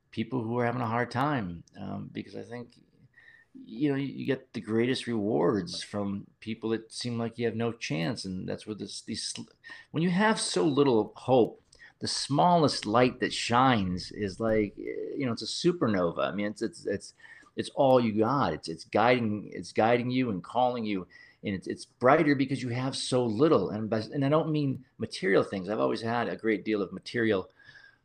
[0.09, 2.69] people who are having a hard time um, because I think,
[3.63, 7.71] you know you get the greatest rewards from people that seem like you have no
[7.71, 9.33] chance and that's where this these
[9.91, 11.61] when you have so little hope
[11.99, 16.31] the smallest light that shines is like you know it's a supernova.
[16.31, 17.13] I mean it's it's it's
[17.55, 18.53] it's all you got.
[18.53, 21.07] It's it's guiding it's guiding you and calling you
[21.43, 23.69] and it's, it's brighter because you have so little.
[23.69, 25.69] And by, and i don't mean material things.
[25.69, 27.49] I've always had a great deal of material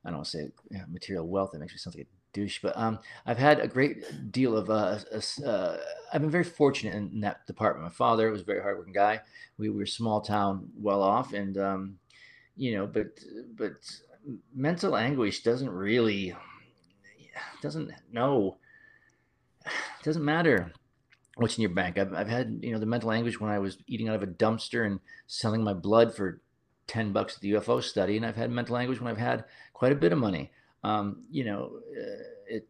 [0.05, 0.51] i don't say
[0.89, 1.53] material wealth.
[1.53, 4.71] That makes me sound like a douche, but um, I've had a great deal of
[4.71, 4.99] uh,
[5.45, 5.77] uh,
[6.13, 7.85] I've been very fortunate in that department.
[7.85, 9.21] My father was a very hardworking guy.
[9.59, 11.99] We were small town, well off, and um,
[12.61, 13.19] you know, but
[13.57, 13.73] but
[14.55, 16.35] mental anguish doesn't really
[17.63, 18.59] doesn't know
[20.03, 20.73] doesn't matter
[21.37, 21.99] what's in your bank.
[21.99, 24.27] I've, I've had you know the mental anguish when I was eating out of a
[24.27, 26.41] dumpster and selling my blood for
[26.87, 28.17] 10 bucks at the UFO study.
[28.17, 30.51] And I've had mental anguish when I've had quite a bit of money
[30.83, 32.69] um, you know, uh, it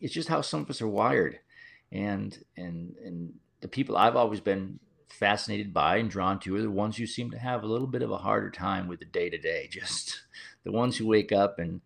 [0.00, 1.38] it's just how some of us are wired,
[1.90, 6.70] and and and the people I've always been fascinated by and drawn to are the
[6.70, 9.30] ones who seem to have a little bit of a harder time with the day
[9.30, 9.68] to day.
[9.70, 10.22] Just
[10.64, 11.80] the ones who wake up and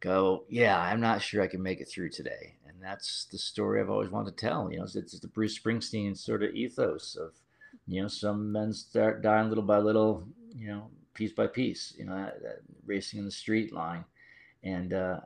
[0.00, 3.80] go, "Yeah, I'm not sure I can make it through today." And that's the story
[3.80, 4.70] I've always wanted to tell.
[4.70, 7.32] You know, it's, it's the Bruce Springsteen sort of ethos of,
[7.86, 11.94] you know, some men start dying little by little, you know, piece by piece.
[11.98, 14.04] You know, that, that racing in the street line
[14.62, 15.20] and uh,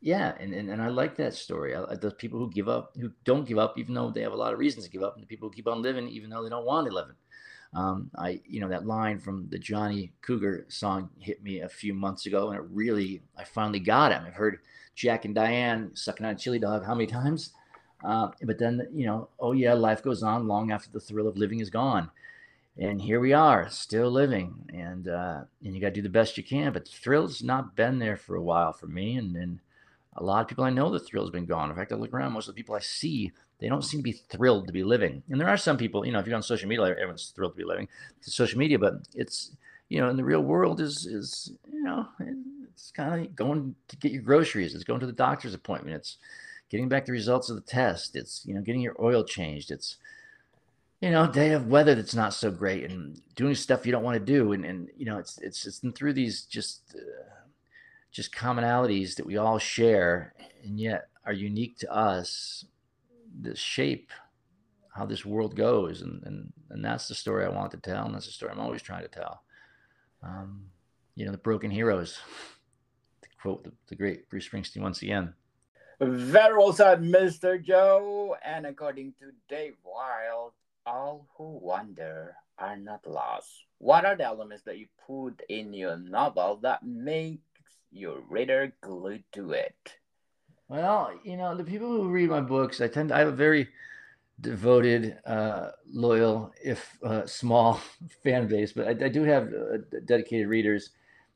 [0.00, 1.74] yeah, and, and and I like that story.
[1.74, 4.36] I, those people who give up, who don't give up, even though they have a
[4.36, 6.42] lot of reasons to give up, and the people who keep on living, even though
[6.42, 7.08] they don't want to live.
[7.72, 11.94] Um, I, you know, that line from the Johnny Cougar song hit me a few
[11.94, 14.24] months ago, and it really, I finally got him.
[14.26, 14.58] I've heard
[14.94, 17.52] Jack and Diane sucking on a chili dog how many times?
[18.02, 21.36] Uh, but then, you know, oh yeah, life goes on long after the thrill of
[21.36, 22.10] living is gone
[22.78, 26.36] and here we are still living and uh, and you got to do the best
[26.36, 29.60] you can but the thrill's not been there for a while for me and and
[30.16, 32.32] a lot of people i know the thrill's been gone in fact i look around
[32.32, 35.22] most of the people i see they don't seem to be thrilled to be living
[35.28, 37.58] and there are some people you know if you're on social media everyone's thrilled to
[37.58, 39.52] be living it's social media but it's
[39.88, 42.06] you know in the real world is is you know
[42.72, 46.16] it's kind of going to get your groceries it's going to the doctor's appointment it's
[46.70, 49.96] getting back the results of the test it's you know getting your oil changed it's
[51.00, 54.18] you know, day of weather that's not so great and doing stuff you don't want
[54.18, 54.52] to do.
[54.52, 57.39] And, and you know, it's, it's just through these just, uh,
[58.10, 62.64] just commonalities that we all share and yet are unique to us
[63.42, 64.10] that shape
[64.94, 66.02] how this world goes.
[66.02, 68.04] And, and, and that's the story I want to tell.
[68.04, 69.42] And that's the story I'm always trying to tell.
[70.22, 70.66] Um,
[71.14, 72.18] you know, the broken heroes,
[73.22, 75.34] to quote the, the great Bruce Springsteen once again.
[76.00, 77.62] Very well said, Mr.
[77.62, 78.36] Joe.
[78.44, 80.52] And according to Dave Wild,
[80.86, 83.48] all who wander are not lost.
[83.78, 87.42] What are the elements that you put in your novel that makes
[87.92, 89.74] your reader glued to it?
[90.68, 93.32] Well, you know, the people who read my books, I tend to, I have a
[93.32, 93.68] very
[94.40, 97.80] devoted, uh, loyal, if uh, small
[98.22, 100.90] fan base, but I, I do have uh, dedicated readers.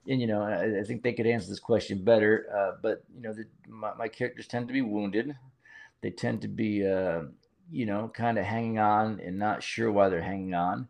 [0.06, 2.46] And, you know, I, I, think they could answer this question better.
[2.54, 5.34] Uh, but, you know, the, my, my, characters tend to be wounded.
[6.02, 7.22] They tend to be uh,
[7.70, 10.88] you know, kind of hanging on and not sure why they're hanging on.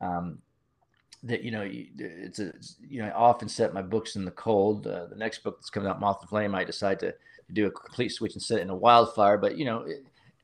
[0.00, 0.38] Um,
[1.24, 2.52] that you know, it's a
[2.86, 4.86] you know, I often set my books in the cold.
[4.86, 7.66] Uh, the next book that's coming out, Moth and Flame, I decide to, to do
[7.66, 9.38] a complete switch and set it in a wildfire.
[9.38, 9.86] But you know,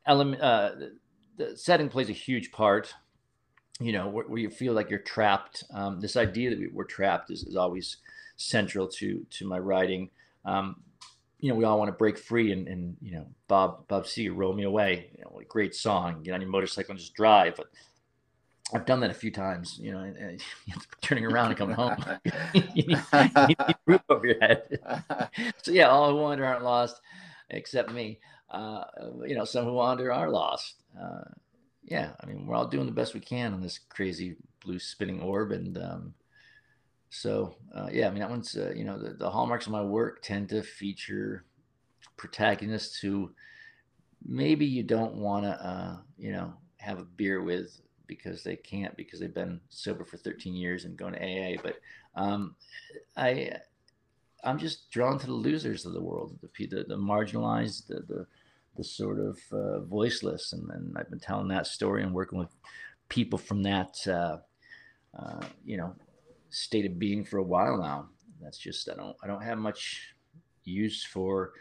[0.07, 0.73] element uh,
[1.37, 2.95] the setting plays a huge part.
[3.79, 5.65] You know, where, where you feel like you're trapped.
[5.73, 7.99] Um, this idea that we, are trapped is, is always
[8.37, 10.11] central to to my writing.
[10.45, 10.83] Um,
[11.41, 14.37] you know, we all want to break free and, and you know, Bob, Bob Seger,
[14.37, 17.57] roll me away, you know, a great song, get on your motorcycle and just drive.
[17.57, 17.69] But
[18.73, 20.13] I've done that a few times, you know,
[21.01, 21.97] turning around and coming home,
[22.55, 24.79] you, need, you need roof over your head.
[25.63, 27.01] so yeah, all who wander aren't lost
[27.51, 28.21] except me.
[28.51, 28.85] Uh,
[29.27, 30.83] you know, some who wander are lost.
[31.01, 31.23] Uh,
[31.85, 35.21] yeah, I mean, we're all doing the best we can on this crazy blue spinning
[35.21, 35.53] orb.
[35.53, 36.15] And, um,
[37.11, 39.83] so uh, yeah, I mean that one's uh, you know the, the hallmarks of my
[39.83, 41.45] work tend to feature
[42.17, 43.33] protagonists who
[44.25, 47.81] maybe you don't want to uh, you know have a beer with
[48.11, 51.61] because they can't because they've been sober for 13 years and going to AA.
[51.63, 51.77] But
[52.17, 52.57] um,
[53.17, 53.53] I
[54.43, 58.27] I'm just drawn to the losers of the world, the the, the marginalized, the, the
[58.77, 62.51] the sort of uh, voiceless, and, and I've been telling that story and working with
[63.09, 64.39] people from that uh,
[65.17, 65.95] uh, you know
[66.51, 68.09] state of being for a while now.
[68.43, 70.15] That's just I don't I don't have much
[70.65, 71.53] use for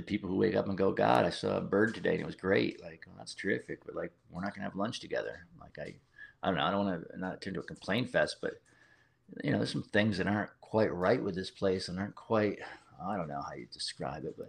[0.00, 2.26] the people who wake up and go, God, I saw a bird today and it
[2.26, 2.82] was great.
[2.82, 5.46] Like, well, that's terrific, but like we're not gonna have lunch together.
[5.60, 5.94] Like I
[6.42, 8.60] I don't know, I don't want to not turn to a complaint fest, but
[9.44, 12.58] you know, there's some things that aren't quite right with this place and aren't quite
[13.06, 14.48] I don't know how you describe it, but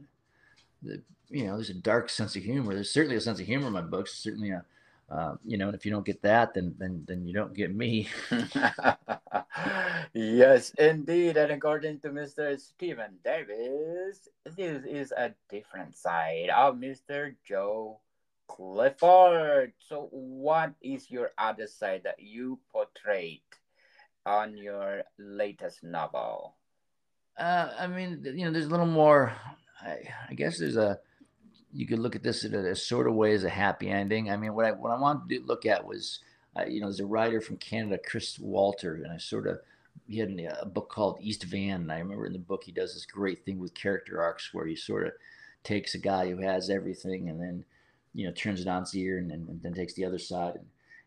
[0.82, 2.74] the, you know, there's a dark sense of humor.
[2.74, 4.14] There's certainly a sense of humor in my books.
[4.14, 4.66] Certainly a,
[5.12, 7.76] uh, you know, and if you don't get that, then then then you don't get
[7.76, 8.08] me.
[10.14, 11.36] yes, indeed.
[11.36, 12.58] And according to Mr.
[12.58, 17.36] Stephen Davis, this is a different side of Mr.
[17.44, 18.00] Joe
[18.48, 19.74] Clifford.
[19.80, 23.42] So, what is your other side that you portrayed
[24.26, 26.56] on your latest novel?
[27.38, 29.34] Uh, I mean, you know, there's a little more.
[29.82, 31.00] I, I guess there's a.
[31.74, 34.30] You could look at this in a, sort of way as a happy ending.
[34.30, 36.20] I mean, what I what I wanted to look at was,
[36.58, 39.60] uh, you know, there's a writer from Canada, Chris Walter, and I sort of
[40.08, 40.30] he had
[40.60, 43.46] a book called East Van, and I remember in the book he does this great
[43.46, 45.14] thing with character arcs where he sort of
[45.64, 47.66] takes a guy who has everything and then,
[48.14, 50.56] you know, turns it on its ear and, and, and then takes the other side,
[50.56, 50.66] and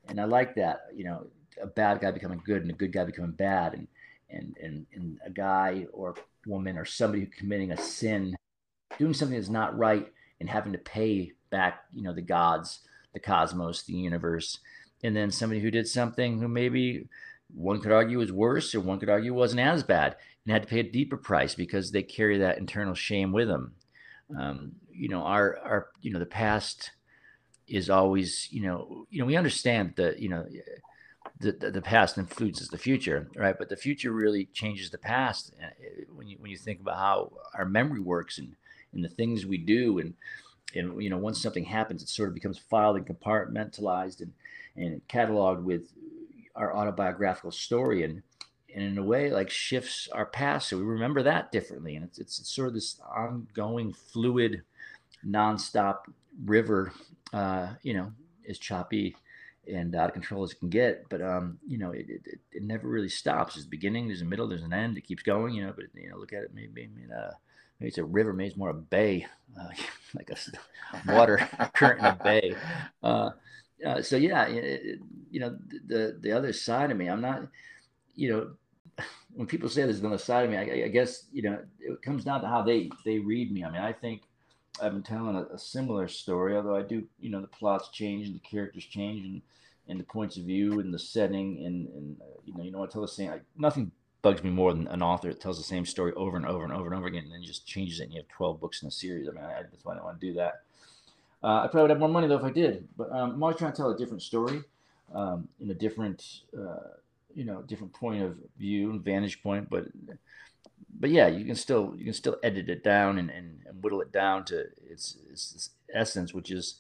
[0.09, 1.27] and I like that, you know,
[1.61, 3.89] a bad guy becoming good and a good guy becoming bad, and
[4.31, 6.15] and and, and a guy or
[6.47, 8.37] woman or somebody committing a sin,
[8.99, 10.11] doing something that's not right
[10.45, 12.81] and having to pay back, you know, the gods,
[13.15, 14.59] the cosmos, the universe,
[15.03, 17.09] and then somebody who did something who maybe
[17.55, 20.69] one could argue was worse or one could argue wasn't as bad and had to
[20.69, 23.73] pay a deeper price because they carry that internal shame with them.
[24.39, 26.91] Um, you know, our our you know the past
[27.67, 30.45] is always you know you know we understand that you know
[31.41, 33.57] the, the, the past influences the future, right?
[33.59, 35.69] But the future really changes the past uh,
[36.15, 38.57] when you when you think about how our memory works and
[38.95, 40.15] and the things we do and
[40.75, 44.33] and you know once something happens, it sort of becomes filed and compartmentalized and
[44.77, 45.93] and cataloged with
[46.57, 48.23] our autobiographical story and
[48.75, 52.19] and in a way like shifts our past so we remember that differently and it's,
[52.19, 54.63] it's, sort of this ongoing fluid
[55.25, 55.99] nonstop
[56.45, 56.93] river
[57.33, 58.13] uh, you know
[58.49, 59.15] as choppy
[59.67, 61.09] and out of control as it can get.
[61.09, 63.55] But um, you know, it, it, it never really stops.
[63.55, 64.99] There's a beginning, there's a middle, there's an end.
[64.99, 65.73] It keeps going, you know.
[65.75, 66.51] But you know, look at it.
[66.55, 67.33] Maybe, maybe, uh,
[67.79, 69.27] maybe it's a river, maybe it's more a bay,
[69.59, 69.69] uh,
[70.15, 72.55] like a water current in a bay.
[73.03, 73.31] Uh,
[73.85, 75.57] uh, so yeah, it, you know,
[75.87, 77.47] the the other side of me, I'm not,
[78.15, 81.59] you know, when people say there's another side of me, I, I guess you know,
[81.81, 83.65] it comes down to how they they read me.
[83.65, 84.23] I mean, I think.
[84.83, 88.27] I've been telling a, a, similar story, although I do, you know, the plots change
[88.27, 89.41] and the characters change, and
[89.89, 92.83] and the points of view and the setting and, and uh, you know you know
[92.83, 93.91] I tell the same like nothing
[94.25, 96.73] bugs me more than an author that tells the same story over and over and
[96.73, 98.89] over and over again and then just changes it and you have 12 books in
[98.89, 99.29] a series.
[99.29, 100.63] I mean I, that's why I don't want to do that.
[101.43, 103.57] Uh, I probably would have more money though if I did but um, I'm always
[103.57, 104.65] trying to tell a different story
[105.15, 106.97] um, in a different uh,
[107.35, 109.85] you know different point of view and vantage point but
[110.99, 114.01] but yeah you can still you can still edit it down and, and, and whittle
[114.01, 116.77] it down to its, its essence which is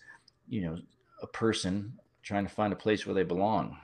[0.48, 0.76] you know
[1.22, 1.92] a person
[2.24, 3.76] trying to find a place where they belong,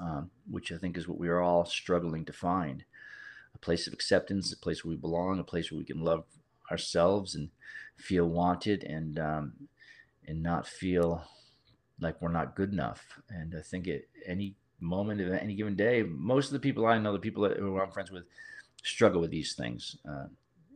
[0.00, 2.84] um, which I think is what we are all struggling to find
[3.54, 6.24] a place of acceptance, a place where we belong, a place where we can love
[6.70, 7.50] ourselves and
[7.96, 9.52] feel wanted and um,
[10.26, 11.24] and not feel
[12.00, 13.20] like we're not good enough.
[13.28, 16.98] And I think at any moment of any given day, most of the people I
[16.98, 18.24] know, the people that, who I'm friends with,
[18.84, 20.26] struggle with these things, uh,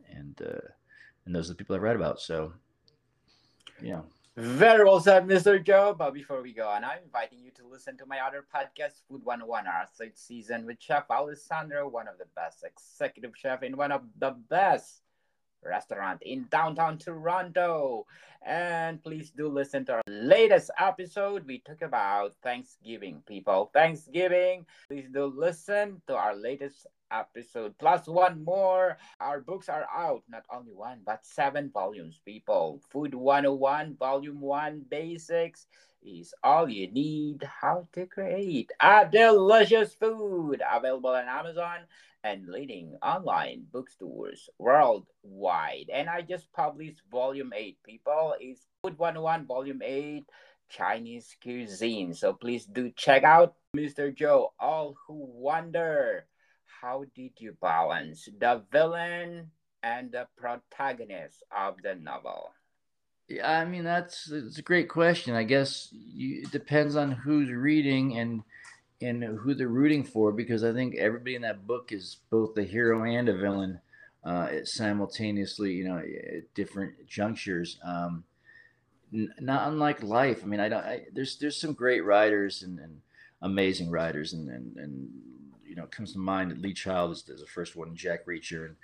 [0.09, 0.67] and uh,
[1.25, 2.19] and those are the people I've read about.
[2.19, 2.53] So,
[3.81, 4.01] yeah.
[4.35, 5.63] Very well said, Mr.
[5.63, 5.95] Joe.
[5.95, 9.23] But before we go on, I'm inviting you to listen to my other podcast, Food
[9.23, 13.91] 101, our third season with Chef Alessandro, one of the best executive chef in one
[13.91, 15.03] of the best
[15.63, 18.07] restaurant in downtown Toronto.
[18.43, 21.45] And please do listen to our latest episode.
[21.45, 23.69] We talk about Thanksgiving, people.
[23.71, 24.65] Thanksgiving.
[24.87, 28.97] Please do listen to our latest episode plus one more.
[29.19, 32.81] Our books are out, not only one, but seven volumes, people.
[32.89, 35.67] Food 101, Volume 1 Basics
[36.05, 41.77] is all you need how to create a delicious food available on Amazon
[42.23, 45.89] and leading online bookstores worldwide.
[45.93, 48.35] And I just published volume 8, people.
[48.41, 50.25] Is Food 101 volume 8
[50.69, 52.13] Chinese cuisine.
[52.13, 54.13] So please do check out Mr.
[54.15, 54.53] Joe.
[54.59, 56.25] All Who Wander
[56.83, 59.49] how did you balance the villain
[59.83, 62.51] and the protagonist of the novel?
[63.29, 65.33] Yeah, I mean that's it's a great question.
[65.33, 68.43] I guess you, it depends on who's reading and
[69.01, 72.63] and who they're rooting for because I think everybody in that book is both the
[72.63, 73.79] hero and a villain
[74.25, 75.71] uh, simultaneously.
[75.71, 77.79] You know, at different junctures.
[77.85, 78.25] Um,
[79.13, 80.41] n- not unlike life.
[80.43, 80.83] I mean, I don't.
[80.83, 82.99] I, there's there's some great writers and, and
[83.41, 85.09] amazing writers and, and and
[85.73, 88.67] you know comes to mind that Lee Child is, is the first one, Jack Reacher,
[88.67, 88.75] in,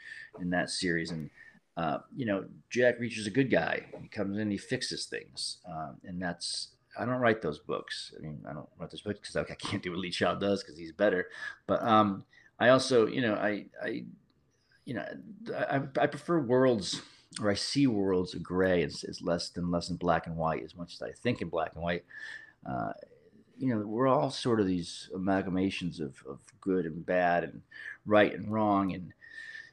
[0.42, 1.30] in that series, and
[1.78, 3.86] uh, you know Jack Reacher's a good guy.
[4.02, 8.12] He comes in, he fixes things, uh, and that's I don't write those books.
[8.18, 10.40] I mean, I don't write those books because I, I, can't do what Lee Child
[10.40, 11.28] does because he's better.
[11.68, 12.26] But um,
[12.60, 14.06] I also, you know, I, I,
[14.86, 15.06] you know,
[15.56, 17.04] I, I prefer worlds
[17.40, 18.82] or I see worlds of gray.
[18.82, 21.74] It's less than less than black and white as much as I think in black
[21.76, 22.04] and white.
[22.68, 22.94] Uh,
[23.60, 27.62] you know, we're all sort of these amalgamations of, of good and bad and
[28.06, 28.94] right and wrong.
[28.94, 29.14] And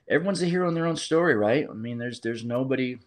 [0.09, 1.67] everyone's a hero in their own story, right?
[1.69, 2.99] I mean, there's, there's nobody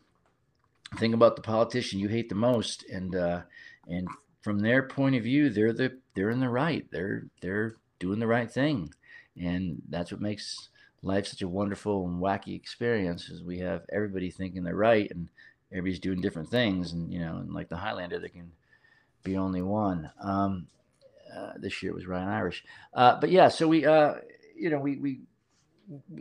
[0.97, 2.84] think about the politician you hate the most.
[2.89, 3.41] And, uh,
[3.88, 4.07] and
[4.41, 6.86] from their point of view, they're the, they're in the right.
[6.91, 8.93] They're, they're doing the right thing.
[9.39, 10.69] And that's what makes
[11.01, 15.30] life such a wonderful and wacky experience is we have everybody thinking they're right and
[15.71, 16.91] everybody's doing different things.
[16.91, 18.51] And, you know, and like the Highlander, they can,
[19.24, 20.11] be only one.
[20.22, 20.67] Um,
[21.36, 22.63] uh, this year was Ryan Irish.
[22.93, 24.15] Uh, but yeah, so we, uh,
[24.55, 25.20] you know, we, we,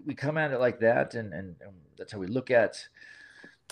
[0.07, 1.14] we come at it like that.
[1.14, 2.88] And, and, and that's how we look at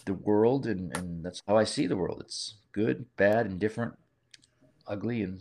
[0.04, 0.66] the world.
[0.66, 2.22] And, and that's how I see the world.
[2.24, 3.94] It's good, bad, indifferent,
[4.86, 5.40] ugly, and,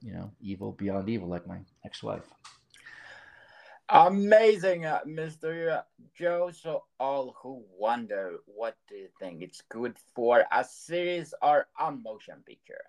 [0.00, 2.24] you know, evil beyond evil, like my ex-wife.
[3.90, 5.82] Amazing, uh, Mr.
[6.14, 6.50] Joe.
[6.52, 9.42] So, All Who Wander, what do you think?
[9.42, 12.84] It's good for a series or a motion picture?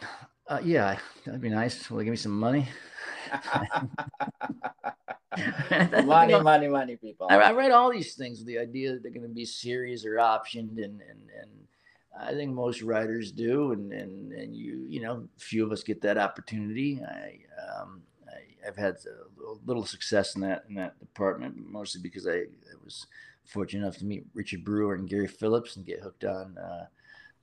[0.46, 1.88] Uh, yeah, that'd be nice.
[1.88, 2.68] Will they give me some money?
[6.04, 7.28] money, money, money, people.
[7.30, 10.04] I, I, read all these things with the idea that they're going to be series
[10.04, 11.50] or optioned, and and and
[12.20, 16.02] I think most writers do, and and and you you know, few of us get
[16.02, 17.00] that opportunity.
[17.02, 17.38] I
[17.80, 18.02] um,
[18.66, 23.06] I've had a little success in that in that department, mostly because I, I, was
[23.44, 26.86] fortunate enough to meet Richard Brewer and Gary Phillips and get hooked on uh,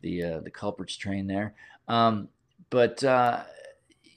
[0.01, 1.53] the uh, the culprits train there.
[1.87, 2.29] Um,
[2.69, 3.43] but uh,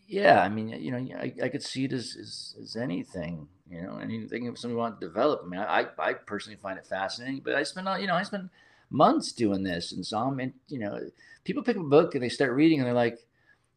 [0.07, 3.83] yeah, I mean, you know, I, I could see it as, as, as anything, you
[3.83, 5.43] know, anything if somebody wanted to develop.
[5.45, 8.51] I mean, I, I personally find it fascinating, but I spend, you know, I spend
[8.91, 9.93] months doing this.
[9.93, 11.01] And so I'm in, you know,
[11.45, 13.19] people pick up a book and they start reading and they're like,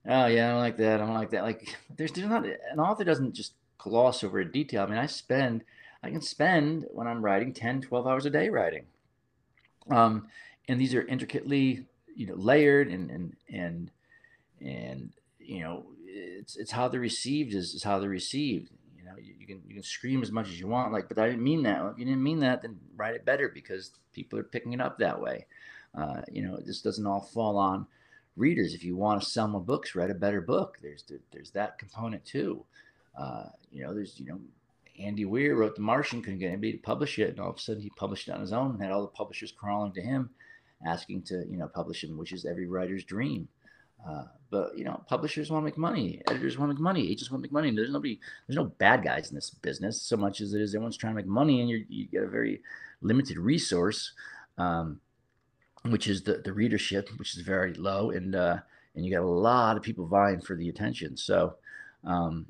[0.08, 1.02] oh yeah, I don't like that.
[1.02, 1.44] I don't like that.
[1.44, 4.84] Like there's, there's not an author doesn't just gloss over a detail.
[4.84, 5.64] I mean, I spend,
[6.04, 8.86] I can spend when I'm writing 10, 12 hours a day writing.
[9.90, 10.28] Um,
[10.68, 11.86] and these are intricately,
[12.16, 13.92] you know, layered and, and, and,
[14.60, 18.72] and, you know, it's, it's how they're received is, is how they're received.
[18.98, 21.20] You know, you, you can, you can scream as much as you want, like, but
[21.20, 21.86] I didn't mean that.
[21.86, 24.98] If you didn't mean that, then write it better because people are picking it up
[25.00, 25.46] that way.
[25.98, 27.88] Uh, you know, this doesn't all fall on,
[28.38, 28.74] readers.
[28.74, 30.78] If you want to sell more books, write a better book.
[30.82, 32.64] There's there's that component too.
[33.18, 34.40] Uh, you know, there's you know,
[35.00, 37.60] Andy Weir wrote The Martian, couldn't get anybody to publish it, and all of a
[37.60, 40.30] sudden he published it on his own and had all the publishers crawling to him,
[40.86, 43.48] asking to you know publish him, which is every writer's dream.
[44.08, 47.32] Uh, but you know, publishers want to make money, editors want to make money, agents
[47.32, 47.76] want to make money.
[47.76, 50.98] There's nobody, there's no bad guys in this business so much as it is everyone's
[50.98, 52.62] trying to make money, and you you get a very
[53.02, 54.14] limited resource.
[54.58, 55.02] Um,
[55.84, 58.58] which is the, the readership, which is very low, and uh,
[58.96, 61.16] and you got a lot of people vying for the attention.
[61.18, 61.56] So,
[62.04, 62.46] um,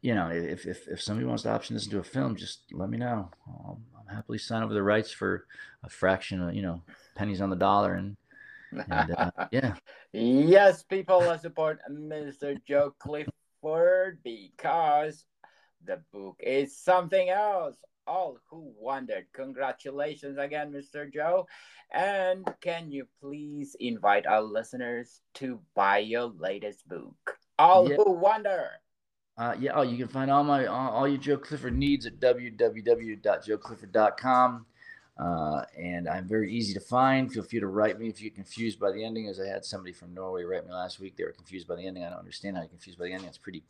[0.00, 2.90] you know, if, if if somebody wants to option this into a film, just let
[2.90, 3.30] me know.
[3.46, 5.46] I'll, I'll happily sign over the rights for
[5.84, 6.82] a fraction of you know
[7.14, 8.16] pennies on the dollar, and,
[8.72, 9.74] and uh, yeah.
[10.12, 12.56] Yes, people support Mr.
[12.64, 15.24] Joe Clifford because
[15.84, 19.26] the book is something else all who wondered.
[19.32, 21.12] Congratulations again, Mr.
[21.12, 21.46] Joe.
[21.92, 27.96] And can you please invite our listeners to buy your latest book, All yeah.
[27.96, 28.70] Who Wander?
[29.38, 32.20] Uh, yeah, oh, you can find all my all, all your Joe Clifford needs at
[32.20, 34.66] www.joeclifford.com.
[35.18, 37.32] Uh, and I'm very easy to find.
[37.32, 39.92] Feel free to write me if you're confused by the ending, as I had somebody
[39.92, 41.16] from Norway write me last week.
[41.16, 42.04] They were confused by the ending.
[42.04, 43.28] I don't understand how you're confused by the ending.
[43.28, 43.62] It's pretty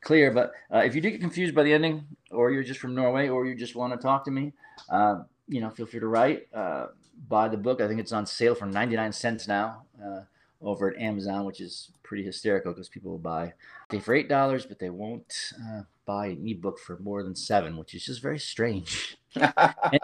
[0.00, 0.30] clear.
[0.30, 3.28] But uh, if you do get confused by the ending, or you're just from Norway,
[3.28, 4.52] or you just want to talk to me,
[4.90, 6.48] uh, you know, feel free to write.
[6.52, 6.86] Uh,
[7.28, 7.80] buy the book.
[7.80, 10.20] I think it's on sale for 99 cents now uh,
[10.62, 13.52] over at Amazon, which is pretty hysterical because people will buy
[13.90, 17.76] they for eight dollars, but they won't uh, buy an ebook for more than seven,
[17.76, 19.16] which is just very strange.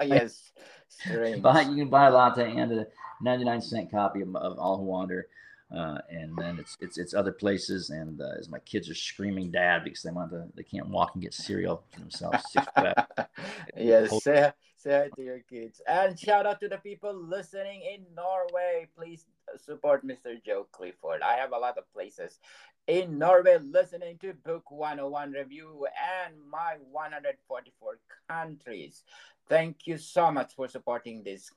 [0.03, 0.53] yes,
[0.89, 1.43] strange.
[1.43, 2.87] Buy, you can buy a latte and a
[3.23, 5.29] 99 cent copy of, of All Who Wander
[5.77, 7.91] uh, and then it's it's it's other places.
[7.91, 11.13] And uh, as my kids are screaming "Dad" because they want to, they can't walk
[11.15, 12.45] and get cereal for themselves.
[13.77, 18.05] yes, say say hi to your kids, and shout out to the people listening in
[18.15, 18.89] Norway.
[18.97, 20.43] Please support Mr.
[20.45, 21.23] Joe Clifford.
[21.23, 22.39] I have a lot of places
[22.87, 25.87] in Norway listening to Book 101 review
[26.25, 27.99] and my 144
[28.29, 29.03] countries.
[29.49, 31.51] Thank you so much for supporting this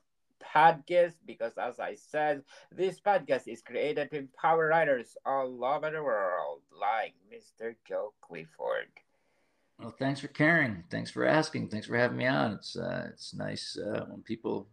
[0.54, 6.02] podcast because, as I said, this podcast is created to empower writers all over the
[6.02, 7.74] world, like Mr.
[7.86, 8.90] Joe Clifford.
[9.78, 10.84] Well, thanks for caring.
[10.90, 11.68] Thanks for asking.
[11.68, 12.52] Thanks for having me on.
[12.52, 14.68] It's uh, it's nice uh, when people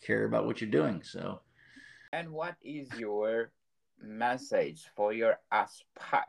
[0.00, 1.02] care about what you're doing.
[1.02, 1.40] So,
[2.12, 3.50] and what is your
[4.00, 5.84] message for your asp-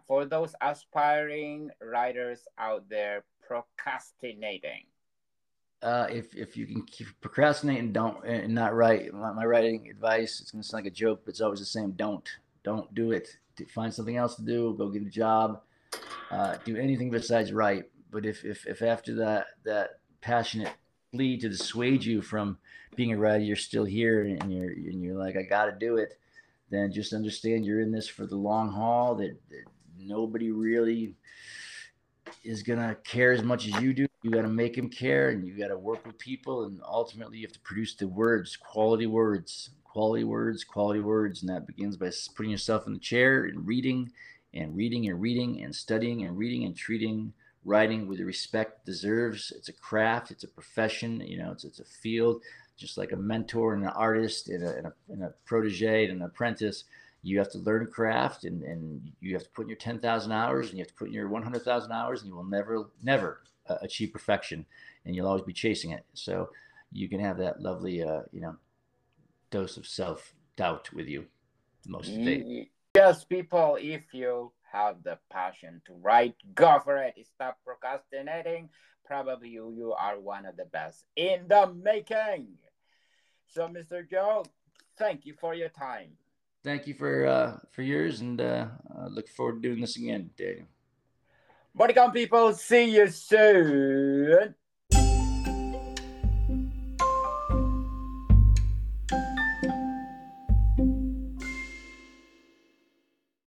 [0.08, 4.86] for those aspiring writers out there procrastinating?
[5.82, 9.14] Uh, if if you can keep procrastinating, don't and not write.
[9.14, 11.92] My, my writing advice, it's gonna sound like a joke, but it's always the same.
[11.92, 12.28] Don't
[12.64, 13.38] don't do it.
[13.74, 14.76] Find something else to do.
[14.78, 15.62] Go get a job.
[16.30, 17.86] Uh, do anything besides write.
[18.12, 20.74] But if if if after that that passionate
[21.14, 22.58] plea to dissuade you from
[22.96, 25.98] being a writer, you're still here and you're and you're like, I got to do
[25.98, 26.18] it.
[26.70, 29.16] Then just understand you're in this for the long haul.
[29.16, 29.64] That, that
[30.00, 31.16] nobody really
[32.44, 34.08] is gonna care as much as you do.
[34.24, 37.38] You got to make him care, and you got to work with people, and ultimately
[37.38, 41.98] you have to produce the words, quality words, quality words, quality words, and that begins
[41.98, 44.12] by putting yourself in the chair and reading,
[44.54, 49.52] and reading and reading and studying and reading and treating writing with the respect deserves.
[49.56, 52.42] It's a craft, it's a profession, you know, it's it's a field,
[52.78, 56.22] just like a mentor and an artist and a, and a, and a protege and
[56.22, 56.86] an apprentice
[57.28, 60.70] you have to learn craft and, and you have to put in your 10,000 hours
[60.70, 63.76] and you have to put in your 100,000 hours and you will never, never uh,
[63.82, 64.66] achieve perfection
[65.06, 66.06] and you'll always be chasing it.
[66.14, 66.50] So
[66.94, 68.56] you can have that lovely, uh, you know,
[69.50, 71.26] dose of self doubt with you
[71.86, 72.70] most of the day.
[72.96, 77.16] Yes, people, if you have the passion to write, go for it.
[77.36, 78.70] Stop procrastinating.
[79.06, 82.48] Probably you, you are one of the best in the making.
[83.50, 84.10] So, Mr.
[84.10, 84.46] Joe,
[84.98, 86.12] thank you for your time
[86.68, 90.30] thank you for uh, for yours, and uh, I look forward to doing this again,
[90.38, 90.68] Daniel.
[91.72, 94.54] Bodycon people, see you soon.